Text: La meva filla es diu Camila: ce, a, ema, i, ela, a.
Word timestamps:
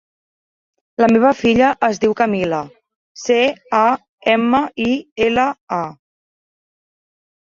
La 1.01 1.07
meva 1.15 1.33
filla 1.41 1.65
es 1.87 1.99
diu 2.05 2.15
Camila: 2.21 2.61
ce, 3.23 3.37
a, 3.81 3.81
ema, 4.33 4.63
i, 4.87 4.87
ela, 5.27 5.45
a. 5.79 5.83